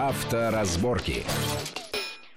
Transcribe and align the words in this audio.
Авторазборки. 0.00 1.26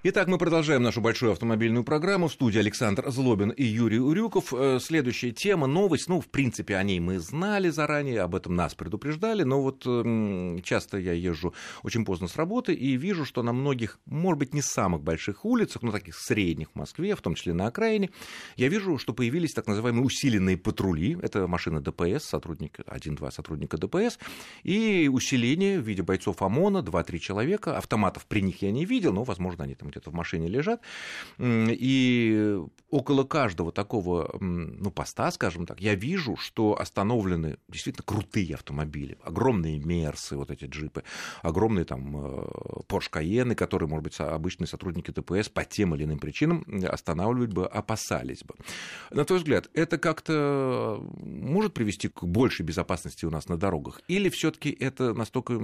Итак, 0.05 0.27
мы 0.27 0.37
продолжаем 0.37 0.83
нашу 0.83 0.99
большую 0.99 1.31
автомобильную 1.31 1.85
программу. 1.85 2.27
В 2.27 2.33
студии 2.33 2.59
Александр 2.59 3.09
Злобин 3.09 3.51
и 3.51 3.63
Юрий 3.63 4.01
Урюков. 4.01 4.53
Э, 4.53 4.79
следующая 4.81 5.31
тема, 5.31 5.65
новость. 5.65 6.09
Ну, 6.09 6.19
в 6.19 6.27
принципе, 6.27 6.75
о 6.75 6.83
ней 6.83 6.99
мы 6.99 7.19
знали 7.19 7.69
заранее, 7.69 8.19
об 8.19 8.35
этом 8.35 8.53
нас 8.53 8.75
предупреждали. 8.75 9.43
Но 9.43 9.61
вот 9.61 9.83
часто 10.65 10.97
я 10.97 11.13
езжу 11.13 11.53
очень 11.83 12.03
поздно 12.03 12.27
с 12.27 12.35
работы 12.35 12.73
и 12.73 12.97
вижу, 12.97 13.23
что 13.23 13.43
на 13.43 13.53
многих, 13.53 13.97
может 14.05 14.39
быть, 14.39 14.53
не 14.53 14.61
самых 14.61 15.01
больших 15.03 15.45
улицах, 15.45 15.83
но 15.83 15.93
таких 15.93 16.17
средних 16.17 16.71
в 16.71 16.75
Москве, 16.75 17.15
в 17.15 17.21
том 17.21 17.35
числе 17.35 17.53
на 17.53 17.67
окраине, 17.67 18.09
я 18.57 18.67
вижу, 18.67 18.97
что 18.97 19.13
появились 19.13 19.53
так 19.53 19.67
называемые 19.67 20.03
усиленные 20.03 20.57
патрули. 20.57 21.17
Это 21.21 21.47
машина 21.47 21.79
ДПС, 21.79 22.25
сотрудник, 22.25 22.79
один-два 22.87 23.31
сотрудника 23.31 23.77
ДПС. 23.77 24.19
И 24.63 25.09
усиление 25.09 25.79
в 25.79 25.87
виде 25.87 26.03
бойцов 26.03 26.41
ОМОНа, 26.41 26.79
2-3 26.79 27.19
человека. 27.19 27.77
Автоматов 27.77 28.25
при 28.25 28.41
них 28.41 28.61
я 28.63 28.71
не 28.71 28.83
видел, 28.83 29.13
но, 29.13 29.23
возможно, 29.23 29.63
они 29.63 29.75
там 29.75 29.92
где-то 29.93 30.11
в 30.11 30.13
машине 30.13 30.47
лежат, 30.47 30.81
и 31.39 32.59
около 32.89 33.23
каждого 33.23 33.71
такого 33.71 34.37
ну, 34.39 34.91
поста, 34.91 35.31
скажем 35.31 35.65
так, 35.65 35.81
я 35.81 35.95
вижу, 35.95 36.35
что 36.37 36.79
остановлены 36.79 37.57
действительно 37.67 38.03
крутые 38.05 38.55
автомобили, 38.55 39.17
огромные 39.23 39.79
Мерсы, 39.79 40.35
вот 40.37 40.51
эти 40.51 40.65
джипы, 40.65 41.03
огромные 41.41 41.85
там 41.85 42.15
э, 42.15 42.45
Porsche 42.87 43.11
Cayenne, 43.11 43.55
которые, 43.55 43.89
может 43.89 44.03
быть, 44.03 44.19
обычные 44.19 44.67
сотрудники 44.67 45.11
ДПС 45.11 45.49
по 45.49 45.65
тем 45.65 45.95
или 45.95 46.03
иным 46.03 46.19
причинам 46.19 46.65
останавливать 46.87 47.51
бы 47.51 47.65
опасались 47.65 48.43
бы. 48.43 48.55
На 49.11 49.25
твой 49.25 49.39
взгляд, 49.39 49.69
это 49.73 49.97
как-то 49.97 51.03
может 51.21 51.73
привести 51.73 52.09
к 52.09 52.23
большей 52.23 52.65
безопасности 52.65 53.25
у 53.25 53.29
нас 53.29 53.47
на 53.47 53.57
дорогах? 53.57 54.01
Или 54.07 54.29
все 54.29 54.51
таки 54.51 54.71
это 54.71 55.13
настолько, 55.13 55.59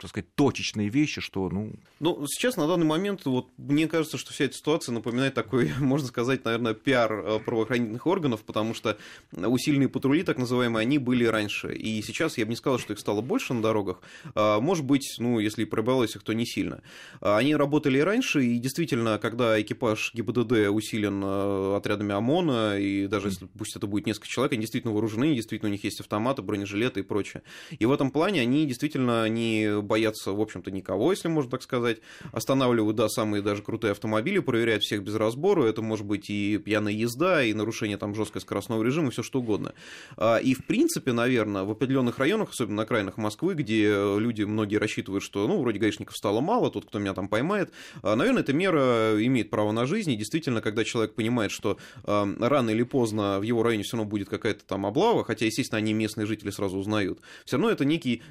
так 0.00 0.10
сказать, 0.10 0.34
точечные 0.34 0.88
вещи, 0.88 1.20
что, 1.20 1.48
ну... 1.48 1.72
Ну, 2.00 2.26
сейчас, 2.26 2.56
на 2.56 2.66
данный 2.66 2.86
момент, 2.86 3.24
вот 3.24 3.48
мне 3.68 3.88
кажется, 3.88 4.18
что 4.18 4.32
вся 4.32 4.44
эта 4.44 4.54
ситуация 4.54 4.92
напоминает 4.92 5.34
такой, 5.34 5.72
можно 5.80 6.06
сказать, 6.08 6.44
наверное, 6.44 6.74
пиар 6.74 7.12
э, 7.12 7.38
правоохранительных 7.40 8.06
органов, 8.06 8.42
потому 8.42 8.74
что 8.74 8.96
усиленные 9.32 9.88
патрули, 9.88 10.22
так 10.22 10.38
называемые, 10.38 10.82
они 10.82 10.98
были 10.98 11.24
раньше. 11.24 11.74
И 11.74 12.02
сейчас 12.02 12.38
я 12.38 12.44
бы 12.44 12.50
не 12.50 12.56
сказал, 12.56 12.78
что 12.78 12.92
их 12.92 12.98
стало 12.98 13.20
больше 13.20 13.54
на 13.54 13.62
дорогах. 13.62 14.00
А, 14.34 14.60
может 14.60 14.84
быть, 14.84 15.16
ну, 15.18 15.38
если 15.38 15.62
и 15.62 15.64
прибавилось 15.64 16.16
их, 16.16 16.22
то 16.22 16.32
не 16.32 16.46
сильно. 16.46 16.82
А, 17.20 17.38
они 17.38 17.56
работали 17.56 17.98
и 17.98 18.02
раньше, 18.02 18.44
и 18.44 18.58
действительно, 18.58 19.18
когда 19.18 19.60
экипаж 19.60 20.12
ГИБДД 20.14 20.70
усилен 20.70 21.22
э, 21.24 21.76
отрядами 21.76 22.14
ОМОНа, 22.14 22.78
и 22.78 23.06
даже 23.06 23.28
если 23.28 23.46
пусть 23.46 23.76
это 23.76 23.86
будет 23.86 24.06
несколько 24.06 24.28
человек, 24.28 24.52
они 24.52 24.62
действительно 24.62 24.92
вооружены, 24.92 25.34
действительно 25.34 25.68
у 25.68 25.72
них 25.72 25.84
есть 25.84 26.00
автоматы, 26.00 26.42
бронежилеты 26.42 27.00
и 27.00 27.02
прочее. 27.02 27.42
И 27.70 27.86
в 27.86 27.92
этом 27.92 28.10
плане 28.10 28.40
они 28.40 28.66
действительно 28.66 29.28
не 29.28 29.80
боятся, 29.80 30.32
в 30.32 30.40
общем-то, 30.40 30.70
никого, 30.70 31.10
если 31.12 31.28
можно 31.28 31.50
так 31.50 31.62
сказать. 31.62 31.98
Останавливают, 32.32 32.96
да, 32.96 33.08
самые 33.08 33.42
даже 33.42 33.55
крутые 33.62 33.92
автомобили, 33.92 34.38
проверяют 34.38 34.82
всех 34.82 35.02
без 35.02 35.14
разбору. 35.14 35.64
Это 35.64 35.82
может 35.82 36.06
быть 36.06 36.30
и 36.30 36.58
пьяная 36.58 36.92
езда, 36.92 37.42
и 37.44 37.52
нарушение 37.52 37.96
там 37.96 38.14
жесткого 38.14 38.40
скоростного 38.40 38.82
режима, 38.82 39.10
все 39.10 39.22
что 39.22 39.40
угодно. 39.40 39.74
А, 40.16 40.36
и 40.36 40.54
в 40.54 40.66
принципе, 40.66 41.12
наверное, 41.12 41.64
в 41.64 41.70
определенных 41.70 42.18
районах, 42.18 42.50
особенно 42.50 42.76
на 42.76 42.82
окраинах 42.82 43.16
Москвы, 43.16 43.54
где 43.54 43.88
люди 44.18 44.42
многие 44.42 44.76
рассчитывают, 44.76 45.22
что, 45.22 45.46
ну, 45.46 45.60
вроде 45.60 45.78
гаишников 45.78 46.16
стало 46.16 46.40
мало, 46.40 46.70
тот, 46.70 46.86
кто 46.86 46.98
меня 46.98 47.14
там 47.14 47.28
поймает, 47.28 47.72
а, 48.02 48.16
наверное, 48.16 48.42
эта 48.42 48.52
мера 48.52 49.14
имеет 49.18 49.50
право 49.50 49.72
на 49.72 49.86
жизнь. 49.86 50.10
И 50.12 50.16
действительно, 50.16 50.60
когда 50.60 50.84
человек 50.84 51.14
понимает, 51.14 51.50
что 51.50 51.78
а, 52.04 52.28
рано 52.40 52.70
или 52.70 52.82
поздно 52.82 53.38
в 53.38 53.42
его 53.42 53.62
районе 53.62 53.82
все 53.84 53.96
равно 53.96 54.10
будет 54.10 54.28
какая-то 54.28 54.64
там 54.64 54.86
облава, 54.86 55.24
хотя, 55.24 55.46
естественно, 55.46 55.78
они 55.78 55.92
местные 55.92 56.26
жители 56.26 56.50
сразу 56.50 56.78
узнают, 56.78 57.20
все 57.44 57.56
равно 57.56 57.70
это 57.70 57.84
некий 57.84 58.22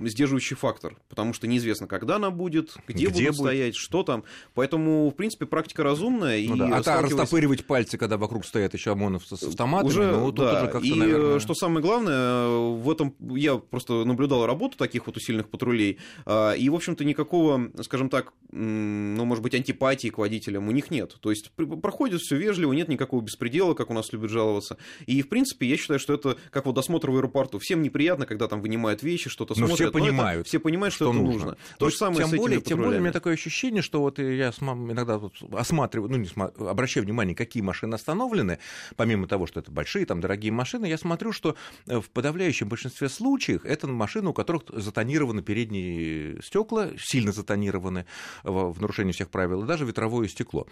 сдерживающий 0.00 0.56
фактор, 0.56 0.96
потому 1.08 1.32
что 1.32 1.46
неизвестно, 1.46 1.86
когда 1.86 2.16
она 2.16 2.30
будет, 2.30 2.74
где, 2.86 3.06
где 3.06 3.08
будут 3.08 3.26
будет? 3.28 3.36
стоять, 3.36 3.76
что 3.76 4.02
там. 4.02 4.24
Поэтому, 4.54 4.71
в 4.76 5.12
принципе, 5.12 5.46
практика 5.46 5.82
разумная. 5.82 6.46
Ну, 6.46 6.54
и 6.54 6.58
да. 6.58 6.76
А 6.76 6.82
сталкиваясь... 6.82 7.12
растопыривать 7.12 7.66
пальцы, 7.66 7.98
когда 7.98 8.16
вокруг 8.16 8.44
стоят 8.44 8.74
еще 8.74 8.92
ОМОНовцы 8.92 9.36
с 9.36 9.42
автоматами, 9.42 9.88
уже, 9.88 10.12
ну, 10.12 10.32
тут 10.32 10.44
да. 10.44 10.62
уже 10.62 10.70
как-то, 10.70 10.86
И 10.86 10.94
наверное... 10.94 11.40
что 11.40 11.54
самое 11.54 11.82
главное, 11.82 12.48
в 12.48 12.90
этом 12.90 13.14
я 13.30 13.56
просто 13.56 14.04
наблюдал 14.04 14.46
работу 14.46 14.76
таких 14.76 15.06
вот 15.06 15.16
усиленных 15.16 15.48
патрулей, 15.48 15.98
а, 16.26 16.52
и, 16.52 16.68
в 16.68 16.74
общем-то, 16.74 17.04
никакого, 17.04 17.70
скажем 17.82 18.08
так, 18.08 18.32
ну, 18.50 19.24
может 19.24 19.42
быть, 19.42 19.54
антипатии 19.54 20.08
к 20.08 20.18
водителям 20.18 20.68
у 20.68 20.72
них 20.72 20.90
нет. 20.90 21.16
То 21.20 21.30
есть 21.30 21.50
проходит 21.52 22.20
все 22.20 22.36
вежливо, 22.36 22.72
нет 22.72 22.88
никакого 22.88 23.22
беспредела, 23.22 23.74
как 23.74 23.90
у 23.90 23.94
нас 23.94 24.12
любят 24.12 24.30
жаловаться. 24.30 24.76
И, 25.06 25.22
в 25.22 25.28
принципе, 25.28 25.66
я 25.66 25.76
считаю, 25.76 25.98
что 25.98 26.14
это 26.14 26.36
как 26.50 26.66
вот 26.66 26.74
досмотр 26.74 27.10
в 27.10 27.16
аэропорту. 27.16 27.58
Всем 27.58 27.82
неприятно, 27.82 28.26
когда 28.26 28.48
там 28.48 28.60
вынимают 28.60 29.02
вещи, 29.02 29.30
что-то 29.30 29.54
смотрят. 29.54 29.70
Но 29.70 29.76
все 29.76 29.90
понимают. 29.90 30.46
все 30.46 30.58
понимают, 30.58 30.94
что, 30.94 31.06
что 31.06 31.12
это 31.12 31.22
нужно. 31.22 31.32
нужно. 31.32 31.52
То, 31.78 31.86
То 31.86 31.90
же 31.90 31.96
самое 31.96 32.18
тем 32.18 32.28
с 32.28 32.34
более, 32.34 32.60
Тем 32.60 32.78
более, 32.78 32.98
у 32.98 33.02
меня 33.02 33.12
такое 33.12 33.34
ощущение, 33.34 33.82
что 33.82 34.00
вот 34.00 34.18
я 34.18 34.52
иногда 34.70 35.18
вот 35.18 35.34
осматриваю, 35.52 36.10
ну, 36.10 36.16
не 36.18 36.26
см... 36.26 36.52
обращаю 36.68 37.04
внимание, 37.04 37.34
какие 37.34 37.62
машины 37.62 37.94
остановлены, 37.94 38.58
помимо 38.96 39.26
того, 39.26 39.46
что 39.46 39.60
это 39.60 39.70
большие, 39.70 40.06
там, 40.06 40.20
дорогие 40.20 40.52
машины, 40.52 40.86
я 40.86 40.98
смотрю, 40.98 41.32
что 41.32 41.56
э, 41.86 42.00
в 42.00 42.10
подавляющем 42.10 42.68
большинстве 42.68 43.08
случаев 43.08 43.64
это 43.64 43.86
машины, 43.86 44.30
у 44.30 44.32
которых 44.32 44.64
затонированы 44.68 45.42
передние 45.42 46.40
стекла, 46.42 46.90
сильно 46.98 47.32
затонированы 47.32 48.06
в 48.42 48.80
нарушении 48.80 49.12
всех 49.12 49.30
правил, 49.30 49.64
и 49.64 49.66
даже 49.66 49.84
ветровое 49.84 50.28
стекло. 50.28 50.66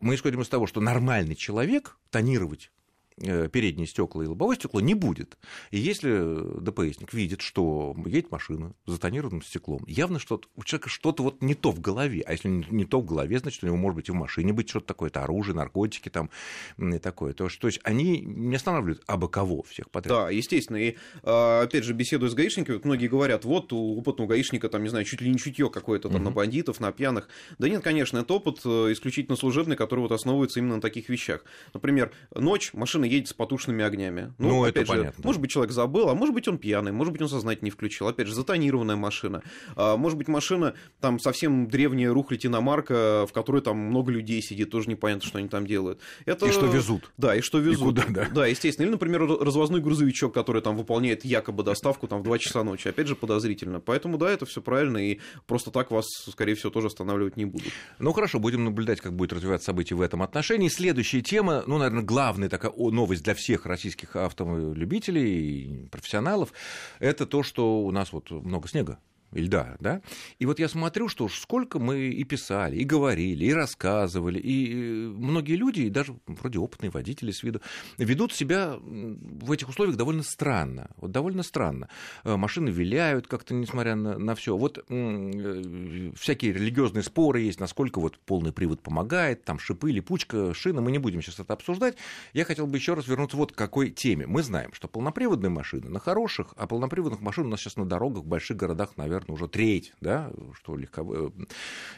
Мы 0.00 0.14
исходим 0.14 0.42
из 0.42 0.48
того, 0.48 0.66
что 0.66 0.80
нормальный 0.80 1.34
человек 1.34 1.96
тонировать 2.10 2.70
передние 3.18 3.86
стекла 3.86 4.24
и 4.24 4.26
лобовое 4.26 4.56
стекло 4.56 4.80
не 4.80 4.94
будет. 4.94 5.38
И 5.70 5.78
если 5.78 6.60
ДПСник 6.60 7.12
видит, 7.12 7.40
что 7.40 7.94
едет 8.04 8.30
машина 8.30 8.74
с 8.86 8.92
затонированным 8.92 9.42
стеклом, 9.42 9.84
явно 9.86 10.18
что 10.18 10.40
у 10.54 10.64
человека 10.64 10.88
что-то 10.88 11.22
вот 11.22 11.42
не 11.42 11.54
то 11.54 11.70
в 11.70 11.80
голове. 11.80 12.22
А 12.26 12.32
если 12.32 12.48
не 12.48 12.84
то 12.84 13.00
в 13.00 13.06
голове, 13.06 13.38
значит, 13.38 13.62
у 13.62 13.66
него 13.66 13.76
может 13.76 13.96
быть 13.96 14.08
и 14.08 14.12
в 14.12 14.14
машине 14.14 14.52
быть 14.52 14.68
что-то 14.68 14.86
такое, 14.86 15.08
это 15.08 15.22
оружие, 15.22 15.54
наркотики 15.54 16.08
там 16.08 16.30
и 16.78 16.98
такое. 16.98 17.32
То, 17.32 17.48
что, 17.48 17.62
то 17.62 17.66
есть 17.68 17.80
они 17.84 18.20
не 18.20 18.56
останавливают 18.56 19.02
абы 19.06 19.28
кого 19.28 19.62
всех 19.62 19.90
подряд. 19.90 20.14
Да, 20.14 20.30
естественно. 20.30 20.76
И 20.76 20.96
а, 21.22 21.62
опять 21.62 21.84
же, 21.84 21.94
беседуя 21.94 22.28
с 22.28 22.34
гаишниками, 22.34 22.80
многие 22.84 23.08
говорят, 23.08 23.44
вот 23.44 23.72
у 23.72 23.98
опытного 23.98 24.28
гаишника, 24.28 24.68
там, 24.68 24.82
не 24.82 24.88
знаю, 24.88 25.04
чуть 25.04 25.20
ли 25.20 25.30
не 25.30 25.38
чутье 25.38 25.70
какое-то 25.70 26.08
там 26.08 26.16
угу. 26.16 26.24
на 26.24 26.30
бандитов, 26.30 26.80
на 26.80 26.92
пьяных. 26.92 27.28
Да 27.58 27.68
нет, 27.68 27.82
конечно, 27.82 28.18
это 28.18 28.34
опыт 28.34 28.60
э, 28.64 28.92
исключительно 28.92 29.36
служебный, 29.36 29.76
который 29.76 30.00
вот 30.00 30.12
основывается 30.12 30.60
именно 30.60 30.76
на 30.76 30.80
таких 30.82 31.08
вещах. 31.08 31.44
Например, 31.72 32.12
ночь, 32.34 32.72
машина 32.74 33.05
едет 33.08 33.28
с 33.28 33.32
потушенными 33.32 33.84
огнями. 33.84 34.32
Ну, 34.38 34.48
ну 34.48 34.64
опять 34.64 34.84
это 34.84 34.92
же, 34.92 34.98
понятно. 34.98 35.24
Может 35.24 35.40
быть, 35.40 35.50
человек 35.50 35.72
забыл, 35.72 36.08
а 36.08 36.14
может 36.14 36.34
быть, 36.34 36.48
он 36.48 36.58
пьяный, 36.58 36.92
может 36.92 37.12
быть, 37.12 37.22
он 37.22 37.28
сознательно 37.28 37.66
не 37.66 37.70
включил. 37.70 38.08
Опять 38.08 38.26
же, 38.26 38.34
затонированная 38.34 38.96
машина. 38.96 39.42
А, 39.74 39.96
может 39.96 40.18
быть, 40.18 40.28
машина 40.28 40.74
там 41.00 41.18
совсем 41.18 41.68
древняя 41.68 42.12
рухлядь 42.12 42.46
иномарка, 42.46 43.26
в 43.28 43.32
которой 43.32 43.62
там 43.62 43.76
много 43.76 44.12
людей 44.12 44.42
сидит, 44.42 44.70
тоже 44.70 44.88
непонятно, 44.88 45.26
что 45.26 45.38
они 45.38 45.48
там 45.48 45.66
делают. 45.66 46.00
Это... 46.24 46.46
И 46.46 46.52
что 46.52 46.66
везут. 46.66 47.10
Да, 47.16 47.34
и 47.34 47.40
что 47.40 47.58
везут. 47.58 47.98
И 47.98 48.02
куда, 48.02 48.04
да. 48.08 48.28
да, 48.32 48.46
естественно. 48.46 48.86
Или, 48.86 48.92
например, 48.92 49.26
развозной 49.26 49.80
грузовичок, 49.80 50.34
который 50.34 50.62
там 50.62 50.76
выполняет 50.76 51.24
якобы 51.24 51.62
доставку 51.62 52.06
там 52.08 52.20
в 52.20 52.24
2 52.24 52.38
часа 52.38 52.62
ночи. 52.64 52.88
Опять 52.88 53.06
же, 53.06 53.16
подозрительно. 53.16 53.80
Поэтому, 53.80 54.18
да, 54.18 54.30
это 54.30 54.46
все 54.46 54.60
правильно, 54.60 54.98
и 54.98 55.20
просто 55.46 55.70
так 55.70 55.90
вас, 55.90 56.06
скорее 56.30 56.54
всего, 56.54 56.70
тоже 56.70 56.88
останавливать 56.88 57.36
не 57.36 57.44
будут. 57.44 57.72
Ну, 57.98 58.12
хорошо, 58.12 58.38
будем 58.38 58.64
наблюдать, 58.64 59.00
как 59.00 59.14
будет 59.14 59.32
развиваться 59.32 59.66
события 59.66 59.94
в 59.94 60.00
этом 60.00 60.22
отношении. 60.22 60.68
Следующая 60.68 61.22
тема, 61.22 61.64
ну, 61.66 61.78
наверное, 61.78 62.02
главная 62.02 62.48
такая 62.48 62.70
новость 62.96 63.22
для 63.22 63.34
всех 63.34 63.66
российских 63.66 64.16
автолюбителей 64.16 65.88
профессионалов, 65.92 66.52
это 66.98 67.26
то, 67.26 67.44
что 67.44 67.84
у 67.84 67.90
нас 67.92 68.12
вот 68.12 68.30
много 68.30 68.68
снега 68.68 68.98
льда, 69.40 69.76
да? 69.80 70.02
И 70.38 70.46
вот 70.46 70.58
я 70.58 70.68
смотрю, 70.68 71.08
что 71.08 71.28
сколько 71.28 71.78
мы 71.78 72.08
и 72.08 72.24
писали, 72.24 72.76
и 72.76 72.84
говорили, 72.84 73.44
и 73.44 73.52
рассказывали, 73.52 74.38
и 74.38 74.72
э, 74.72 75.08
многие 75.08 75.56
люди, 75.56 75.82
и 75.82 75.90
даже 75.90 76.16
вроде 76.26 76.58
опытные 76.58 76.90
водители 76.90 77.30
с 77.30 77.42
виду, 77.42 77.60
ведут 77.98 78.32
себя 78.32 78.76
в 78.80 79.52
этих 79.52 79.68
условиях 79.68 79.96
довольно 79.96 80.22
странно. 80.22 80.90
Вот 80.96 81.12
довольно 81.12 81.42
странно. 81.42 81.88
Э, 82.24 82.36
машины 82.36 82.70
виляют 82.70 83.26
как-то, 83.26 83.54
несмотря 83.54 83.94
на, 83.94 84.18
на 84.18 84.34
все. 84.34 84.56
Вот 84.56 84.84
э, 84.88 86.12
всякие 86.16 86.52
религиозные 86.52 87.02
споры 87.02 87.40
есть, 87.40 87.60
насколько 87.60 88.00
вот 88.00 88.18
полный 88.18 88.52
привод 88.52 88.82
помогает, 88.82 89.44
там 89.44 89.58
шипы, 89.58 89.90
липучка, 89.90 90.54
шина, 90.54 90.80
мы 90.80 90.92
не 90.92 90.98
будем 90.98 91.22
сейчас 91.22 91.40
это 91.40 91.52
обсуждать. 91.54 91.96
Я 92.32 92.44
хотел 92.44 92.66
бы 92.66 92.76
еще 92.76 92.94
раз 92.94 93.06
вернуться 93.06 93.36
вот 93.36 93.52
к 93.52 93.54
какой 93.54 93.90
теме. 93.90 94.26
Мы 94.26 94.42
знаем, 94.42 94.72
что 94.72 94.88
полноприводные 94.88 95.50
машины 95.50 95.88
на 95.88 95.98
хороших, 95.98 96.54
а 96.56 96.66
полноприводных 96.66 97.20
машин 97.20 97.46
у 97.46 97.48
нас 97.48 97.60
сейчас 97.60 97.76
на 97.76 97.84
дорогах 97.84 98.24
в 98.24 98.26
больших 98.26 98.56
городах, 98.56 98.96
наверное, 98.96 99.25
наверное, 99.26 99.34
уже 99.34 99.48
треть, 99.48 99.92
да, 100.00 100.30
что 100.54 100.76
легко... 100.76 101.02
Э, 101.14 101.30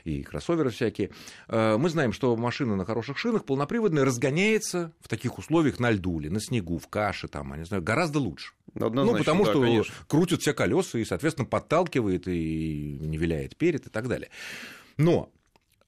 и 0.05 0.23
кроссоверы 0.23 0.71
всякие. 0.71 1.11
Э, 1.49 1.77
мы 1.77 1.89
знаем, 1.91 2.13
что 2.13 2.37
машина 2.37 2.77
на 2.77 2.85
хороших 2.85 3.19
шинах 3.19 3.45
полноприводная 3.45 4.05
разгоняется 4.05 4.93
в 5.01 5.09
таких 5.09 5.39
условиях 5.39 5.79
на 5.79 5.91
льду 5.91 6.21
или 6.21 6.29
на 6.29 6.41
снегу, 6.41 6.79
в 6.79 6.89
каше, 6.89 7.29
там, 7.29 7.53
я 7.53 7.59
не 7.59 7.65
знаю, 7.65 7.83
гораздо 7.83 8.19
лучше. 8.19 8.53
Однозначно, 8.75 9.13
ну, 9.13 9.19
потому 9.19 9.45
да, 9.45 9.51
что 9.51 9.61
конечно. 9.61 9.95
крутят 10.07 10.41
все 10.41 10.55
колеса 10.55 10.99
и, 10.99 11.05
соответственно, 11.05 11.47
подталкивает 11.47 12.29
и 12.29 12.99
не 13.01 13.17
виляет 13.17 13.57
перед 13.57 13.87
и 13.87 13.91
так 13.91 14.09
далее. 14.09 14.31
Но 14.97 15.33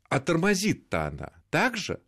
а 0.09 0.19
тормозит-то 0.21 1.07
она 1.07 1.33
так 1.51 1.77
же, 1.77 2.01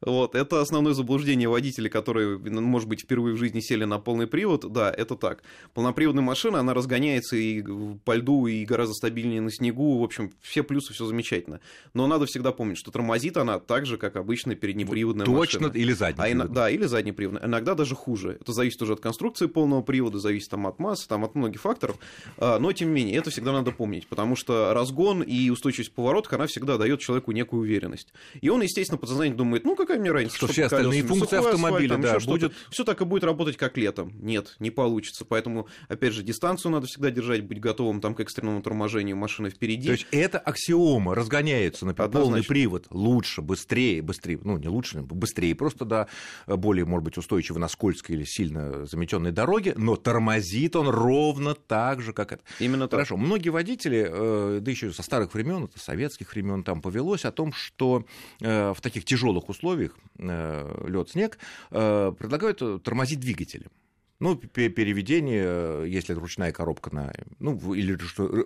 Вот, 0.00 0.34
это 0.34 0.60
основное 0.60 0.94
заблуждение 0.94 1.48
водителей, 1.48 1.88
которые, 1.88 2.38
ну, 2.38 2.60
может 2.60 2.88
быть, 2.88 3.02
впервые 3.02 3.34
в 3.34 3.38
жизни 3.38 3.60
сели 3.60 3.84
на 3.84 3.98
полный 3.98 4.26
привод. 4.26 4.70
Да, 4.70 4.90
это 4.90 5.16
так. 5.16 5.42
Полноприводная 5.74 6.22
машина, 6.22 6.60
она 6.60 6.74
разгоняется 6.74 7.36
и 7.36 7.62
по 8.04 8.14
льду, 8.14 8.46
и 8.46 8.64
гораздо 8.64 8.94
стабильнее 8.94 9.40
на 9.40 9.50
снегу. 9.50 9.98
В 9.98 10.04
общем, 10.04 10.32
все 10.42 10.62
плюсы, 10.62 10.92
все 10.92 11.06
замечательно. 11.06 11.60
Но 11.94 12.06
надо 12.06 12.26
всегда 12.26 12.52
помнить, 12.52 12.78
что 12.78 12.90
тормозит 12.90 13.36
она 13.36 13.58
так 13.58 13.86
же, 13.86 13.96
как 13.96 14.16
обычная 14.16 14.54
переднеприводная 14.54 15.26
Точно, 15.26 15.60
машина. 15.60 15.78
или 15.78 15.92
заднеприводная. 15.92 16.46
А, 16.46 16.48
да, 16.48 16.70
или 16.70 16.84
заднеприводная. 16.84 17.44
Иногда 17.44 17.74
даже 17.74 17.94
хуже. 17.94 18.38
Это 18.40 18.52
зависит 18.52 18.80
уже 18.82 18.94
от 18.94 19.00
конструкции 19.00 19.46
полного 19.46 19.82
привода, 19.82 20.18
зависит 20.18 20.50
там, 20.50 20.66
от 20.66 20.78
массы, 20.78 21.08
там, 21.08 21.24
от 21.24 21.34
многих 21.34 21.60
факторов. 21.60 21.96
А, 22.36 22.58
но, 22.58 22.72
тем 22.72 22.88
не 22.88 22.94
менее, 22.94 23.16
это 23.16 23.30
всегда 23.30 23.52
надо 23.52 23.72
помнить, 23.72 24.06
потому 24.06 24.36
что 24.36 24.74
разгон 24.74 25.22
и 25.22 25.50
устойчивость 25.50 25.92
поворотов, 25.92 26.32
она 26.32 26.46
всегда 26.46 26.76
дает 26.76 27.00
человеку 27.00 27.32
некую 27.32 27.62
уверенность. 27.62 28.12
И 28.40 28.48
он, 28.48 28.62
естественно, 28.62 28.98
подсознательно 28.98 29.38
думает, 29.38 29.55
ну, 29.64 29.76
какая 29.76 29.98
мне 29.98 30.10
разница, 30.10 30.36
что 30.36 30.46
все 30.48 30.64
остальные 30.66 31.02
функции 31.02 31.38
автомобиля, 31.38 31.96
асфальт, 31.96 32.24
да, 32.24 32.30
будет... 32.30 32.52
Все 32.70 32.84
так 32.84 33.00
и 33.00 33.04
будет 33.04 33.24
работать, 33.24 33.56
как 33.56 33.76
летом. 33.76 34.12
Нет, 34.20 34.56
не 34.58 34.70
получится. 34.70 35.24
Поэтому, 35.24 35.68
опять 35.88 36.12
же, 36.12 36.22
дистанцию 36.22 36.72
надо 36.72 36.86
всегда 36.86 37.10
держать, 37.10 37.42
быть 37.42 37.60
готовым 37.60 38.00
там, 38.00 38.14
к 38.14 38.20
экстренному 38.20 38.62
торможению 38.62 39.16
машины 39.16 39.50
впереди. 39.50 39.86
То 39.86 39.92
есть 39.92 40.06
это 40.10 40.38
аксиома, 40.38 41.14
разгоняется 41.14 41.86
на 41.86 41.94
полный 41.94 42.42
привод 42.42 42.86
лучше, 42.90 43.42
быстрее, 43.42 44.02
быстрее, 44.02 44.38
ну, 44.42 44.58
не 44.58 44.68
лучше, 44.68 45.00
быстрее, 45.02 45.54
просто, 45.54 45.84
да, 45.84 46.08
более, 46.46 46.84
может 46.84 47.04
быть, 47.04 47.16
устойчиво 47.16 47.58
на 47.58 47.68
скользкой 47.68 48.16
или 48.16 48.24
сильно 48.24 48.86
заметенной 48.86 49.32
дороге, 49.32 49.74
но 49.76 49.96
тормозит 49.96 50.76
он 50.76 50.88
ровно 50.88 51.54
так 51.54 52.02
же, 52.02 52.12
как 52.12 52.32
это. 52.32 52.42
Именно 52.58 52.88
так. 52.88 52.98
Хорошо. 52.98 53.16
Многие 53.16 53.50
водители, 53.50 54.08
э, 54.08 54.58
да 54.60 54.70
еще 54.70 54.92
со 54.92 55.02
старых 55.02 55.34
времен, 55.34 55.64
это 55.64 55.78
советских 55.78 56.32
времен, 56.32 56.64
там 56.64 56.80
повелось 56.80 57.24
о 57.24 57.32
том, 57.32 57.52
что 57.52 58.04
э, 58.40 58.72
в 58.72 58.80
таких 58.80 59.04
тяжелых 59.04 59.45
условиях 59.48 59.96
Э, 60.18 60.84
лед, 60.86 61.10
снег, 61.10 61.38
э, 61.70 62.12
предлагают 62.18 62.82
тормозить 62.82 63.20
двигателем. 63.20 63.70
Ну, 64.18 64.34
переведение, 64.36 65.44
э, 65.46 65.84
если 65.88 66.14
это 66.14 66.20
ручная 66.20 66.52
коробка 66.52 66.94
на, 66.94 67.12
ну, 67.38 67.74
или 67.74 67.98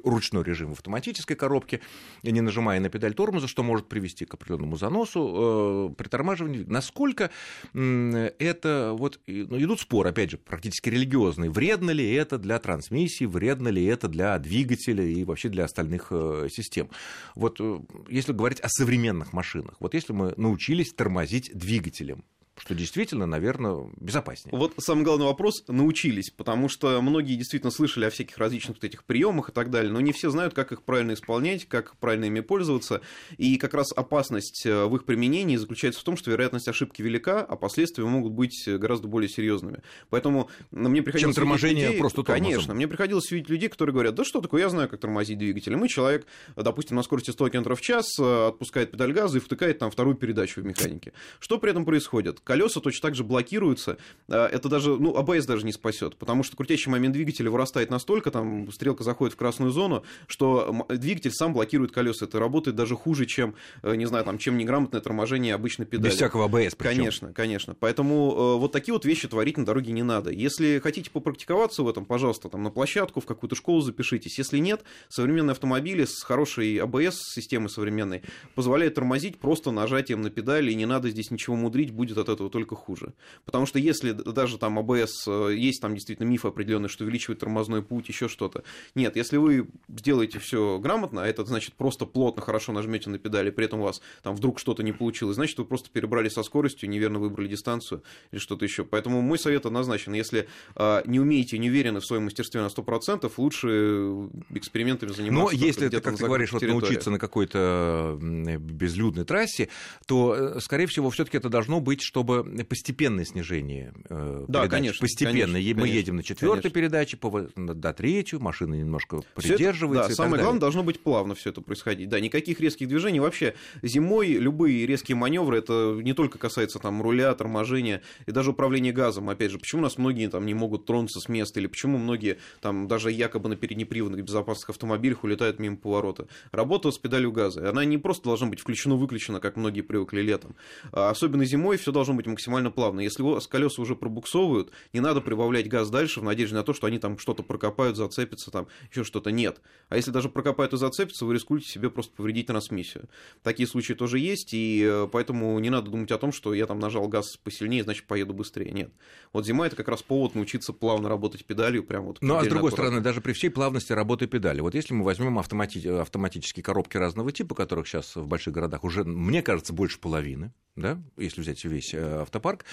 ручной 0.05 0.43
режим 0.43 0.71
в 0.71 0.73
автоматической 0.73 1.37
коробке, 1.37 1.81
не 2.23 2.41
нажимая 2.41 2.81
на 2.81 2.89
педаль 2.89 3.15
тормоза, 3.15 3.47
что 3.47 3.63
может 3.63 3.89
привести 3.89 4.25
к 4.25 4.35
определенному 4.35 4.77
заносу, 4.77 5.91
э, 5.91 5.95
притормаживанию. 5.95 6.65
Насколько 6.69 7.31
это, 7.73 8.95
вот, 8.97 9.21
ну, 9.27 9.61
идут 9.61 9.81
споры, 9.81 10.11
опять 10.11 10.31
же, 10.31 10.39
практически 10.39 10.89
религиозные, 10.89 11.51
вредно 11.51 11.91
ли 11.91 12.13
это 12.13 12.39
для 12.39 12.59
трансмиссии, 12.59 13.25
вредно 13.25 13.69
ли 13.69 13.85
это 13.85 14.09
для 14.09 14.39
двигателя 14.39 15.05
и 15.05 15.25
вообще 15.25 15.49
для 15.49 15.65
остальных 15.65 16.09
э, 16.11 16.49
систем. 16.51 16.91
Вот 17.35 17.61
если 18.09 18.33
говорить 18.33 18.61
о 18.61 18.69
современных 18.69 19.33
машинах, 19.33 19.77
вот 19.79 19.95
если 19.95 20.13
мы 20.13 20.35
научились 20.37 20.93
тормозить 20.93 21.51
двигателем, 21.55 22.25
что 22.61 22.75
действительно, 22.75 23.25
наверное, 23.25 23.87
безопаснее. 23.97 24.57
Вот 24.57 24.75
самый 24.79 25.03
главный 25.03 25.25
вопрос– 25.25 25.65
научились, 25.69 26.31
потому 26.31 26.69
что 26.69 27.01
многие 27.01 27.35
действительно 27.35 27.71
слышали 27.71 28.05
о 28.05 28.11
всяких 28.11 28.37
различных 28.37 28.77
вот 28.77 28.85
этих 28.85 29.05
приемах 29.05 29.49
и 29.49 29.53
так 29.53 29.71
далее, 29.71 29.91
но 29.91 30.01
не 30.01 30.13
все 30.13 30.29
знают, 30.29 30.53
как 30.53 30.71
их 30.71 30.83
правильно 30.83 31.15
исполнять, 31.15 31.67
как 31.67 31.97
правильно 31.97 32.27
ими 32.27 32.41
пользоваться, 32.41 33.01
и 33.39 33.57
как 33.57 33.73
раз 33.73 33.93
опасность 33.97 34.67
э, 34.67 34.85
в 34.85 34.95
их 34.95 35.07
применении 35.07 35.57
заключается 35.57 36.01
в 36.01 36.05
том, 36.05 36.19
что 36.19 36.31
вероятность 36.31 36.69
ошибки 36.69 37.01
велика, 37.01 37.41
а 37.41 37.57
последствия 37.57 38.05
могут 38.05 38.33
быть 38.33 38.69
гораздо 38.69 39.09
более 39.09 39.31
серьезными. 39.31 39.81
Поэтому 40.11 40.51
мне 40.71 41.03
приходилось... 41.03 41.35
Чем 41.35 41.43
торможение 41.43 41.87
людей, 41.87 41.99
просто 41.99 42.23
тормозом. 42.23 42.53
Конечно, 42.53 42.75
мне 42.75 42.87
приходилось 42.87 43.31
видеть 43.31 43.49
людей, 43.49 43.71
которые 43.71 43.95
говорят, 43.95 44.15
да 44.15 44.23
что 44.23 44.43
такое, 44.43 44.61
я 44.61 44.69
знаю, 44.69 44.91
как 44.91 45.01
тормозить 45.01 45.39
двигатель. 45.39 45.73
И 45.73 45.77
мы 45.77 45.89
человек, 45.89 46.27
допустим, 46.57 46.97
на 46.97 47.03
скорости 47.03 47.31
100 47.31 47.49
км 47.49 47.75
в 47.75 47.81
час 47.81 48.19
э, 48.19 48.49
отпускает 48.49 48.91
педаль 48.91 49.15
газа 49.15 49.39
и 49.39 49.41
втыкает 49.41 49.79
там 49.79 49.91
вторую 49.91 50.17
передачу 50.17 50.61
в 50.61 50.67
механике. 50.67 51.15
Что 51.39 51.57
при 51.57 51.71
этом 51.71 51.87
происходит? 51.87 52.41
Колеса 52.51 52.81
точно 52.81 53.03
так 53.09 53.15
же 53.15 53.23
блокируются. 53.23 53.97
А, 54.29 54.49
это 54.49 54.69
даже, 54.69 54.97
ну, 54.97 55.17
АБС 55.17 55.47
даже 55.47 55.65
не 55.65 55.73
спасет, 55.73 56.17
потому 56.17 56.43
что 56.43 56.57
крутящий 56.57 56.91
момент 56.91 57.15
двигателя 57.15 57.51
вырастает 57.51 57.91
настолько, 57.91 58.31
там 58.33 58.71
стрелка 58.73 59.05
заходит 59.05 59.35
в 59.35 59.37
красную 59.37 59.71
зону, 59.71 60.03
что 60.27 60.87
двигатель 60.89 61.31
сам 61.31 61.53
блокирует 61.53 61.93
колеса. 61.93 62.27
Это 62.27 62.41
работает 62.41 62.77
даже 62.77 62.97
хуже, 62.97 63.27
чем, 63.27 63.55
э, 63.83 63.95
не 63.95 64.07
знаю, 64.07 64.25
там, 64.25 64.39
чем 64.39 64.59
неграмотное 64.59 65.01
торможение 65.01 65.55
обычной 65.55 65.87
педали. 65.87 66.09
Без 66.09 66.17
всякого 66.17 66.47
АБС 66.47 66.75
причем. 66.75 66.97
Конечно, 66.97 67.33
конечно. 67.33 67.77
Поэтому 67.79 68.33
э, 68.33 68.59
вот 68.59 68.73
такие 68.73 68.93
вот 68.93 69.05
вещи 69.05 69.29
творить 69.29 69.57
на 69.57 69.65
дороге 69.65 69.93
не 69.93 70.03
надо. 70.03 70.31
Если 70.31 70.81
хотите 70.81 71.11
попрактиковаться 71.11 71.85
в 71.85 71.89
этом, 71.89 72.05
пожалуйста, 72.05 72.49
там 72.49 72.65
на 72.65 72.71
площадку, 72.71 73.21
в 73.21 73.27
какую-то 73.27 73.55
школу 73.55 73.81
запишитесь. 73.81 74.39
Если 74.39 74.59
нет, 74.59 74.83
современные 75.09 75.53
автомобили 75.53 76.05
с 76.05 76.23
хорошей 76.23 76.79
АБС-системой 76.79 77.69
современной 77.69 78.23
позволяют 78.55 78.95
тормозить 78.95 79.39
просто 79.39 79.71
нажатием 79.71 80.23
на 80.23 80.31
педали, 80.31 80.73
и 80.73 80.75
не 80.75 80.87
надо 80.87 81.11
здесь 81.11 81.31
ничего 81.31 81.55
мудрить, 81.55 81.93
будет 81.93 82.19
от 82.19 82.29
этого 82.29 82.40
только 82.49 82.77
хуже. 82.77 83.15
Потому 83.45 83.67
что 83.67 83.79
если 83.79 84.13
даже 84.13 84.59
там 84.59 84.79
АБС, 84.79 85.27
э, 85.27 85.55
есть 85.57 85.81
там 85.81 85.95
действительно 85.95 86.27
миф 86.27 86.45
определенный, 86.45 86.89
что 86.89 87.05
увеличивает 87.05 87.41
тормозной 87.41 87.83
путь, 87.83 88.09
еще 88.09 88.29
что-то. 88.29 88.63
Нет, 88.95 89.17
если 89.17 89.37
вы 89.37 89.69
сделаете 89.89 90.39
все 90.39 90.79
грамотно, 90.79 91.23
а 91.23 91.27
это 91.27 91.45
значит 91.45 91.75
просто 91.75 92.07
плотно, 92.07 92.43
хорошо 92.43 92.73
нажмете 92.73 93.11
на 93.11 93.19
педали, 93.19 93.51
при 93.51 93.67
этом 93.67 93.81
у 93.81 93.85
вас 93.85 94.01
там 94.23 94.35
вдруг 94.35 94.59
что-то 94.59 94.83
не 94.83 94.93
получилось, 94.93 95.37
значит, 95.37 95.59
вы 95.59 95.65
просто 95.65 95.91
перебрали 95.91 96.29
со 96.29 96.43
скоростью, 96.43 96.89
неверно 96.89 97.19
выбрали 97.19 97.49
дистанцию 97.49 98.03
или 98.31 98.41
что-то 98.41 98.65
еще. 98.65 98.85
Поэтому 98.85 99.21
мой 99.21 99.39
совет 99.39 99.67
однозначен. 99.67 100.13
Если 100.13 100.49
э, 100.77 101.03
не 101.07 101.21
умеете, 101.21 101.59
не 101.59 101.69
уверены 101.69 102.01
в 102.01 102.07
своем 102.07 102.25
мастерстве 102.25 102.63
на 102.63 102.67
100%, 102.67 103.31
лучше 103.37 104.29
экспериментами 104.51 105.11
заниматься. 105.13 105.57
Но 105.57 105.67
если 105.67 105.89
ты, 105.89 106.01
как 106.01 106.17
ты 106.17 106.25
говоришь, 106.25 106.53
вот 106.53 106.63
научиться 106.63 107.11
на 107.11 107.19
какой-то 107.19 108.19
безлюдной 108.21 109.25
трассе, 109.25 109.69
то, 110.07 110.35
э, 110.35 110.61
скорее 110.61 110.87
всего, 110.87 111.11
все-таки 111.11 111.37
это 111.37 111.49
должно 111.49 111.81
быть, 111.81 112.03
чтобы 112.21 112.65
постепенное 112.65 113.25
снижение 113.25 113.93
э, 114.09 114.45
да, 114.49 114.61
передач. 114.61 114.71
Конечно, 114.71 115.01
Постепенно. 115.01 115.55
Конечно, 115.55 115.81
Мы 115.81 115.89
едем 115.89 116.17
на 116.17 116.23
четвертой 116.23 116.71
передаче, 116.71 117.17
по, 117.17 117.49
до 117.57 117.93
третью, 117.93 118.41
машина 118.41 118.75
немножко 118.75 119.23
придерживается. 119.35 120.13
Это, 120.13 120.17
да, 120.17 120.25
самое 120.25 120.43
главное, 120.43 120.61
должно 120.61 120.83
быть 120.83 121.01
плавно 121.01 121.35
все 121.35 121.51
это 121.51 121.61
происходить. 121.61 122.09
Да, 122.09 122.21
никаких 122.21 122.61
резких 122.61 122.89
движений. 122.89 123.21
Вообще, 123.21 123.55
зимой 123.83 124.29
любые 124.29 124.87
резкие 124.87 125.17
маневры, 125.17 125.59
это 125.59 125.99
не 126.03 126.13
только 126.13 126.39
касается 126.39 126.79
там 126.79 127.03
руля, 127.03 127.35
торможения 127.35 128.03
и 128.27 128.33
даже 128.33 128.51
управления 128.51 128.93
газом. 128.93 129.31
Опять 129.31 129.51
же, 129.51 129.59
почему 129.59 129.81
у 129.81 129.85
нас 129.85 129.99
многие 129.99 130.29
там 130.29 130.47
не 130.47 130.55
могут 130.55 130.87
тронуться 130.87 131.21
с 131.21 131.29
места, 131.29 131.61
или 131.61 131.67
почему 131.67 131.99
многие 131.99 132.39
там 132.61 132.89
даже 132.89 133.11
якобы 133.11 133.49
на 133.49 133.57
переднеприводных 133.57 134.23
безопасных 134.25 134.71
автомобилях 134.71 135.25
улетают 135.25 135.59
мимо 135.59 135.77
поворота. 135.77 136.27
Работа 136.53 136.91
с 136.91 136.99
педалью 136.99 137.33
газа. 137.33 137.69
Она 137.69 137.85
не 137.85 137.99
просто 137.99 138.25
должна 138.25 138.49
быть 138.49 138.61
включена-выключена, 138.61 139.41
как 139.41 139.57
многие 139.57 139.81
привыкли 139.81 140.21
летом. 140.21 140.55
А 140.93 141.11
особенно 141.11 141.45
зимой 141.45 141.77
все 141.77 141.93
должно 141.93 142.10
быть 142.17 142.27
максимально 142.27 142.71
плавно. 142.71 143.01
Если 143.01 143.23
у 143.23 143.31
вас 143.31 143.47
колеса 143.47 143.81
уже 143.83 143.97
пробуксовывают, 143.97 144.71
не 144.93 145.01
надо 145.01 145.21
прибавлять 145.21 145.69
газ 145.69 145.91
дальше 145.91 146.21
в 146.21 146.25
надежде 146.25 146.55
на 146.55 146.63
то, 146.63 146.73
что 146.73 146.87
они 146.87 146.99
там 146.99 147.19
что-то 147.19 147.43
прокопают, 147.43 147.97
зацепятся, 147.97 148.51
там 148.51 148.67
еще 148.91 149.05
что-то. 149.05 149.31
Нет. 149.31 149.61
А 149.89 149.97
если 149.97 150.11
даже 150.11 150.29
прокопают 150.29 150.73
и 150.73 150.77
зацепятся, 150.77 151.25
вы 151.25 151.35
рискуете 151.35 151.69
себе 151.69 151.91
просто 151.91 152.15
повредить 152.15 152.47
трансмиссию. 152.47 153.09
Такие 153.43 153.67
случаи 153.67 153.95
тоже 153.95 154.19
есть, 154.19 154.53
и 154.53 154.83
э, 154.85 155.09
поэтому 155.11 155.59
не 155.59 155.71
надо 155.71 155.91
думать 155.91 156.11
о 156.13 156.19
том, 156.19 156.33
что 156.33 156.55
я 156.55 156.67
там 156.67 156.79
нажал 156.79 157.09
газ 157.09 157.37
посильнее, 157.37 157.83
значит, 157.85 158.07
поеду 158.07 158.35
быстрее. 158.35 158.71
Нет. 158.73 158.93
Вот 159.33 159.47
зима 159.47 159.67
это 159.67 159.77
как 159.77 159.89
раз 159.89 160.03
повод 160.03 160.35
научиться 160.35 160.73
плавно 160.73 161.09
работать 161.09 161.45
педалью. 161.45 161.85
Прям 161.85 162.05
вот 162.05 162.19
ну, 162.21 162.37
а 162.37 162.45
с 162.45 162.49
другой 162.49 162.71
аккуратно. 162.71 162.87
стороны, 162.87 163.01
даже 163.01 163.21
при 163.21 163.33
всей 163.33 163.51
плавности 163.51 163.93
работы 163.93 164.27
педали. 164.27 164.61
Вот 164.61 164.75
если 164.75 164.95
мы 164.95 165.05
возьмем 165.05 165.39
автомати... 165.39 165.87
автоматические 165.87 166.63
коробки 166.63 166.97
разного 166.97 167.33
типа, 167.33 167.55
которых 167.55 167.87
сейчас 167.87 168.17
в 168.17 168.27
больших 168.27 168.55
городах 168.55 168.85
уже, 168.85 169.05
мне 169.05 169.43
кажется, 169.43 169.73
больше 169.73 169.99
половины, 169.99 170.53
да, 170.81 170.99
если 171.17 171.41
взять 171.41 171.63
весь 171.65 171.95
э, 171.95 172.21
автопарк, 172.23 172.65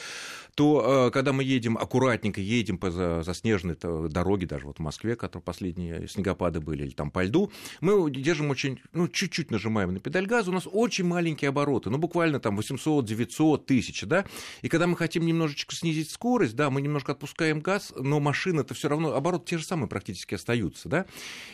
то 0.56 1.08
э, 1.08 1.12
когда 1.12 1.34
мы 1.34 1.44
едем 1.44 1.78
аккуратненько, 1.78 2.42
едем 2.42 2.78
по 2.78 3.22
заснеженной 3.24 3.76
дороге, 4.10 4.48
даже 4.48 4.66
вот 4.66 4.78
в 4.78 4.82
Москве, 4.82 5.16
которые 5.16 5.44
последние 5.44 6.08
снегопады 6.08 6.60
были, 6.60 6.84
или 6.84 6.92
там 6.92 7.12
по 7.12 7.24
льду, 7.24 7.52
мы 7.82 8.10
держим 8.10 8.50
очень, 8.50 8.80
ну, 8.94 9.08
чуть-чуть 9.08 9.52
нажимаем 9.52 9.94
на 9.94 10.00
педаль 10.00 10.26
газа, 10.26 10.50
у 10.50 10.54
нас 10.54 10.68
очень 10.72 11.06
маленькие 11.06 11.50
обороты, 11.50 11.90
ну, 11.90 11.98
буквально 11.98 12.40
там 12.40 12.56
800, 12.56 13.06
900, 13.06 13.64
1000, 13.66 14.06
да, 14.06 14.26
и 14.62 14.70
когда 14.70 14.88
мы 14.88 14.96
хотим 14.96 15.26
немножечко 15.26 15.76
снизить 15.76 16.10
скорость, 16.10 16.56
да, 16.56 16.70
мы 16.70 16.82
немножко 16.82 17.12
отпускаем 17.12 17.60
газ, 17.60 17.94
но 17.96 18.20
машина-то 18.20 18.74
все 18.74 18.90
равно, 18.90 19.14
обороты 19.14 19.46
те 19.46 19.58
же 19.58 19.66
самые 19.66 19.88
практически 19.88 20.36
остаются, 20.36 20.90
да, 20.90 21.06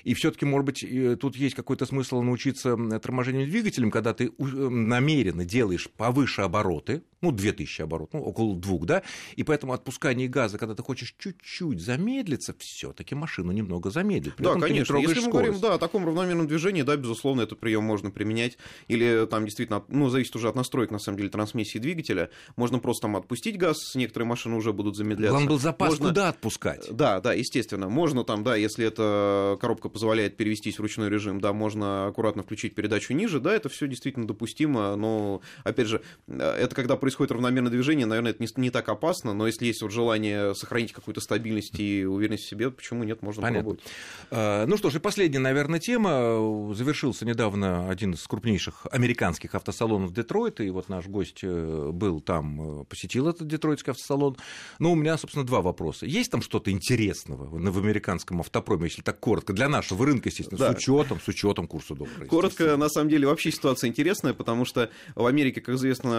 и 0.03 0.13
все 0.13 0.31
таки 0.31 0.45
может 0.45 0.65
быть, 0.65 1.19
тут 1.19 1.35
есть 1.35 1.55
какой-то 1.55 1.85
смысл 1.85 2.21
научиться 2.21 2.77
торможению 2.99 3.47
двигателем, 3.47 3.91
когда 3.91 4.13
ты 4.13 4.31
намеренно 4.39 5.45
делаешь 5.45 5.89
повыше 5.89 6.42
обороты, 6.43 7.03
ну, 7.21 7.31
2000 7.31 7.73
тысячи 7.73 7.81
оборотов, 7.81 8.13
ну, 8.13 8.21
около 8.21 8.55
двух, 8.55 8.85
да, 8.85 9.03
и 9.35 9.43
поэтому 9.43 9.73
отпускание 9.73 10.27
газа, 10.27 10.57
когда 10.57 10.75
ты 10.75 10.83
хочешь 10.83 11.15
чуть-чуть 11.17 11.81
замедлиться, 11.81 12.53
все 12.59 12.93
таки 12.93 13.15
машину 13.15 13.51
немного 13.51 13.89
замедлит. 13.89 14.35
да, 14.37 14.55
конечно. 14.55 14.97
Если 14.97 15.21
мы 15.21 15.31
говорим 15.31 15.59
да, 15.59 15.75
о 15.75 15.77
таком 15.79 16.05
равномерном 16.05 16.47
движении, 16.47 16.81
да, 16.83 16.95
безусловно, 16.95 17.41
этот 17.41 17.59
прием 17.59 17.83
можно 17.83 18.11
применять. 18.11 18.57
Или 18.87 19.25
там 19.25 19.45
действительно, 19.45 19.83
ну, 19.87 20.09
зависит 20.09 20.35
уже 20.35 20.49
от 20.49 20.55
настроек, 20.55 20.91
на 20.91 20.99
самом 20.99 21.17
деле, 21.17 21.29
трансмиссии 21.29 21.79
двигателя. 21.79 22.29
Можно 22.55 22.79
просто 22.79 23.03
там 23.03 23.15
отпустить 23.15 23.57
газ, 23.57 23.95
некоторые 23.95 24.27
машины 24.27 24.55
уже 24.55 24.73
будут 24.73 24.95
замедляться. 24.95 25.31
Главное 25.31 25.49
был 25.49 25.59
запас, 25.59 25.89
можно... 25.91 26.07
куда 26.09 26.29
отпускать. 26.29 26.87
Да, 26.91 27.19
да, 27.19 27.33
естественно. 27.33 27.89
Можно 27.89 28.23
там, 28.23 28.43
да, 28.43 28.55
если 28.55 28.85
эта 28.85 29.57
коробка 29.59 29.89
позволяет 29.89 30.37
перевестись 30.37 30.77
в 30.77 30.81
ручной 30.81 31.09
режим, 31.09 31.39
да, 31.41 31.53
можно 31.53 32.07
аккуратно 32.07 32.43
включить 32.43 32.75
передачу 32.75 33.13
ниже, 33.13 33.39
да, 33.39 33.53
это 33.53 33.69
все 33.69 33.87
действительно 33.87 34.27
допустимо, 34.27 34.95
но, 34.95 35.41
опять 35.63 35.87
же, 35.87 36.01
это 36.27 36.73
когда 36.73 36.95
происходит 36.95 37.31
равномерное 37.31 37.71
движение, 37.71 38.05
наверное, 38.05 38.31
это 38.31 38.41
не, 38.41 38.49
не 38.55 38.69
так 38.69 38.87
опасно, 38.87 39.33
но 39.33 39.45
если 39.45 39.65
есть 39.65 39.81
вот 39.81 39.91
желание 39.91 40.55
сохранить 40.55 40.93
какую-то 40.93 41.19
стабильность 41.19 41.77
и 41.79 42.05
уверенность 42.05 42.45
в 42.45 42.49
себе, 42.49 42.71
почему 42.71 43.03
нет, 43.03 43.21
можно 43.21 43.41
Понятно. 43.41 43.71
попробовать. 43.71 43.91
А, 44.31 44.65
ну 44.65 44.77
что 44.77 44.89
ж, 44.89 44.95
и 44.95 44.99
последняя, 44.99 45.39
наверное, 45.39 45.79
тема. 45.79 46.73
Завершился 46.73 47.25
недавно 47.25 47.89
один 47.89 48.13
из 48.13 48.25
крупнейших 48.25 48.87
американских 48.91 49.53
автосалонов 49.55 50.13
Детройта, 50.13 50.63
и 50.63 50.69
вот 50.69 50.87
наш 50.89 51.07
гость 51.07 51.39
э, 51.43 51.89
был 51.91 52.21
там, 52.21 52.81
э, 52.81 52.85
посетил 52.85 53.27
этот 53.27 53.47
детройтский 53.47 53.91
автосалон. 53.91 54.37
Но 54.79 54.91
у 54.93 54.95
меня, 54.95 55.17
собственно, 55.17 55.45
два 55.45 55.61
вопроса. 55.61 56.05
Есть 56.05 56.31
там 56.31 56.41
что-то 56.41 56.71
интересного 56.71 57.45
в 57.45 57.77
американском 57.77 58.39
автопроме, 58.39 58.85
если 58.85 59.01
так 59.01 59.19
коротко, 59.19 59.53
для 59.53 59.67
нашего 59.67 60.05
рынка, 60.05 60.29
естественно, 60.29 60.57
да. 60.57 60.73
с 60.73 60.77
учетом, 60.77 61.19
с 61.19 61.27
учетом 61.27 61.67
курса 61.67 61.95
доллара? 61.95 62.25
Коротко, 62.25 62.77
на 62.77 62.89
самом 62.89 63.09
деле, 63.09 63.27
вообще 63.27 63.51
ситуация 63.51 63.89
интересная, 63.89 64.33
потому 64.33 64.65
что 64.65 64.89
в 65.15 65.25
Америке, 65.25 65.61
как 65.61 65.75
известно, 65.75 66.12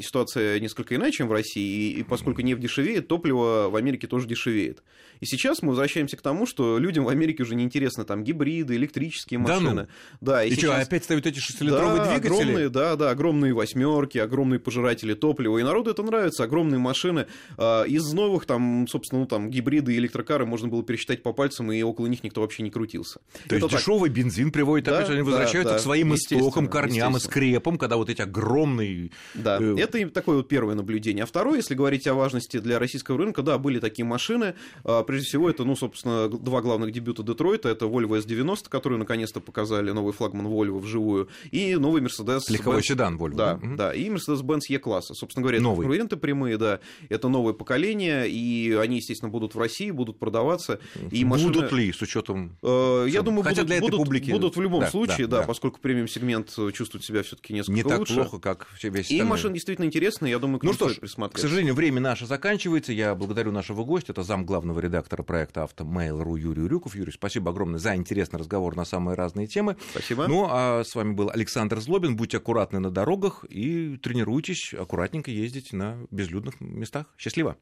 ситуация 0.00 0.60
несколько 0.60 0.94
иначе, 0.94 1.18
чем 1.18 1.28
в 1.28 1.32
России, 1.32 1.92
и 1.92 2.02
поскольку 2.02 2.42
нефть 2.42 2.60
дешевеет, 2.60 3.08
топливо 3.08 3.68
в 3.70 3.76
Америке 3.76 4.06
тоже 4.06 4.26
дешевеет. 4.26 4.82
И 5.20 5.26
сейчас 5.26 5.62
мы 5.62 5.70
возвращаемся 5.70 6.16
к 6.16 6.22
тому, 6.22 6.46
что 6.46 6.78
людям 6.78 7.04
в 7.04 7.08
Америке 7.08 7.42
уже 7.42 7.54
неинтересно 7.54 8.04
там 8.04 8.22
гибриды, 8.22 8.76
электрические 8.76 9.38
машины. 9.38 9.74
Да, 9.74 9.82
ну. 9.82 9.88
да 10.20 10.44
и, 10.44 10.48
и 10.48 10.54
сейчас... 10.54 10.70
что, 10.70 10.80
опять 10.80 11.04
ставят 11.04 11.26
эти 11.26 11.38
шестилитровые 11.38 11.98
да, 11.98 12.12
двигатели? 12.12 12.42
Огромные, 12.42 12.68
да, 12.68 12.96
да, 12.96 13.10
огромные 13.10 13.52
восьмерки, 13.52 14.18
огромные 14.18 14.60
пожиратели 14.60 15.14
топлива. 15.14 15.58
И 15.58 15.62
народу 15.62 15.90
это 15.90 16.02
нравится, 16.02 16.44
огромные 16.44 16.78
машины. 16.78 17.26
А, 17.56 17.84
из 17.84 18.12
новых, 18.12 18.46
там, 18.46 18.86
собственно, 18.88 19.22
ну, 19.22 19.26
там, 19.26 19.50
гибриды 19.50 19.94
и 19.94 19.98
электрокары 19.98 20.46
можно 20.46 20.68
было 20.68 20.82
пересчитать 20.82 21.22
по 21.22 21.32
пальцам, 21.32 21.72
и 21.72 21.82
около 21.82 22.06
них 22.06 22.22
никто 22.22 22.40
вообще 22.40 22.62
не 22.62 22.70
крутился. 22.70 23.20
То 23.48 23.56
это 23.56 23.56
есть 23.56 23.70
так. 23.70 23.80
дешевый 23.80 24.10
бензин 24.10 24.52
приводит, 24.52 24.86
да, 24.86 24.98
опять 24.98 25.10
они 25.10 25.22
возвращаются 25.22 25.74
да, 25.74 25.78
к 25.78 25.82
своим 25.82 26.14
истокам, 26.14 26.68
корням 26.68 27.16
и 27.16 27.20
скрепам, 27.20 27.78
когда 27.78 27.96
вот 27.96 28.08
эти 28.10 28.22
огромные... 28.22 29.10
Да, 29.38 29.58
э... 29.60 29.76
это 29.78 30.08
такое 30.10 30.38
вот 30.38 30.48
первое 30.48 30.74
наблюдение. 30.74 31.24
А 31.24 31.26
второе, 31.26 31.56
если 31.56 31.74
говорить 31.74 32.06
о 32.06 32.14
важности 32.14 32.58
для 32.58 32.78
российского 32.78 33.18
рынка, 33.18 33.42
да, 33.42 33.58
были 33.58 33.78
такие 33.78 34.04
машины. 34.04 34.54
А, 34.84 35.02
прежде 35.02 35.26
всего, 35.26 35.48
это, 35.50 35.64
ну, 35.64 35.76
собственно, 35.76 36.28
два 36.28 36.60
главных 36.60 36.92
дебюта 36.92 37.22
Детройта. 37.22 37.68
Это 37.68 37.86
Volvo 37.86 38.18
S90, 38.18 38.68
которую 38.68 38.98
наконец-то 38.98 39.40
показали, 39.40 39.90
новый 39.90 40.12
флагман 40.12 40.46
Volvo 40.46 40.78
вживую, 40.78 41.28
и 41.50 41.76
новый 41.76 42.02
Mercedes... 42.02 42.42
Легковой 42.48 42.82
седан 42.82 43.16
Volvo. 43.16 43.36
Да, 43.36 43.54
да, 43.62 43.76
да, 43.76 43.94
и 43.94 44.08
Mercedes-Benz 44.08 44.64
E-класса. 44.68 45.14
Собственно 45.14 45.42
говоря, 45.42 45.58
это 45.58 45.66
конкуренты 45.66 46.16
прямые, 46.16 46.58
да, 46.58 46.80
это 47.08 47.28
новое 47.28 47.52
поколение, 47.52 48.28
и 48.28 48.72
они, 48.72 48.96
естественно, 48.96 49.30
будут 49.30 49.54
в 49.54 49.58
России, 49.58 49.90
будут 49.90 50.18
продаваться. 50.18 50.80
И 51.10 51.24
машины... 51.24 51.52
Будут 51.52 51.72
ли, 51.72 51.92
с 51.92 52.02
учетом... 52.02 52.56
Э, 52.62 53.06
я 53.08 53.22
думаю, 53.22 53.42
Хотя 53.42 53.62
будут, 53.62 53.66
для 53.66 53.76
этой 53.76 53.84
будут, 53.84 53.98
публики... 53.98 54.30
будут 54.30 54.56
в 54.56 54.60
любом 54.60 54.80
да, 54.80 54.90
случае, 54.90 55.26
да, 55.26 55.36
да, 55.36 55.40
да, 55.42 55.46
поскольку 55.46 55.80
премиум-сегмент 55.80 56.54
чувствует 56.74 57.04
себя 57.04 57.22
все 57.22 57.36
таки 57.36 57.52
несколько 57.52 57.74
Не 57.74 57.82
так 57.82 58.00
лучше. 58.00 58.14
плохо, 58.14 58.38
как 58.38 58.66
весь 58.82 59.10
И 59.10 59.22
машины 59.28 59.54
действительно 59.54 59.86
интересные, 59.86 60.30
я 60.30 60.38
думаю, 60.38 60.58
к 60.60 60.62
ну 60.62 60.72
что 60.72 60.88
ж, 60.88 60.98
к 60.98 61.38
сожалению, 61.38 61.74
время 61.74 62.00
наше 62.00 62.26
заканчивается. 62.26 62.92
Я 62.92 63.14
благодарю 63.14 63.52
нашего 63.52 63.84
гостя, 63.84 64.12
это 64.12 64.22
зам 64.22 64.44
главного 64.44 64.80
редактора 64.80 65.22
проекта 65.22 65.64
«Автомейл.ру» 65.64 66.36
Юрий 66.36 66.62
Урюков. 66.62 66.94
Юрий, 66.94 67.12
спасибо 67.12 67.50
огромное 67.50 67.78
за 67.78 67.94
интересный 67.94 68.38
разговор 68.38 68.76
на 68.76 68.84
самые 68.84 69.16
разные 69.16 69.46
темы. 69.46 69.76
Спасибо. 69.90 70.26
Ну, 70.26 70.46
а 70.50 70.82
с 70.84 70.94
вами 70.94 71.12
был 71.12 71.30
Александр 71.30 71.80
Злобин. 71.80 72.16
Будьте 72.16 72.38
аккуратны 72.38 72.78
на 72.78 72.90
дорогах 72.90 73.44
и 73.48 73.96
тренируйтесь 73.96 74.74
аккуратненько 74.74 75.30
ездить 75.30 75.72
на 75.72 75.98
безлюдных 76.10 76.60
местах. 76.60 77.06
Счастливо! 77.16 77.56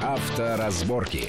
Авторазборки. 0.00 1.28